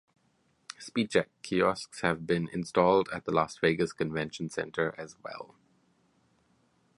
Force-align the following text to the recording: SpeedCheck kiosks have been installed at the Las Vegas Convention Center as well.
SpeedCheck 0.79 1.27
kiosks 1.43 2.01
have 2.01 2.25
been 2.25 2.47
installed 2.51 3.07
at 3.13 3.25
the 3.25 3.31
Las 3.31 3.59
Vegas 3.59 3.93
Convention 3.93 4.49
Center 4.49 4.95
as 4.97 5.15
well. 5.23 5.53